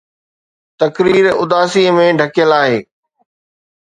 تقرير 0.81 1.25
اداسي 1.43 1.83
۾ 1.97 2.05
ڍڪيل 2.21 2.51
آهي 2.61 2.81